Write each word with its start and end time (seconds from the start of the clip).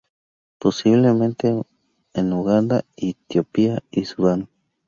Posiblemente 0.57 1.61
en 2.15 2.33
Uganda 2.33 2.83
Etiopía 2.97 3.83
y 3.91 4.05
Sudán. 4.05 4.49